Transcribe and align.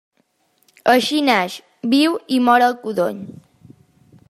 Així 0.93 1.19
naix, 1.27 1.59
viu 1.93 2.17
i 2.37 2.41
mor 2.47 2.67
el 2.69 2.75
codony. 2.87 3.21